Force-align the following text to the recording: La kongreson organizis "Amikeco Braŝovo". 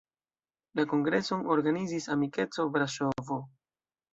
La 0.79 0.85
kongreson 0.93 1.45
organizis 1.57 2.09
"Amikeco 2.17 2.69
Braŝovo". 2.79 3.39